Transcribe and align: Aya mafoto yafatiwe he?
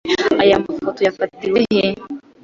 Aya 0.43 0.63
mafoto 0.63 0.99
yafatiwe 1.07 1.59
he? 1.75 1.85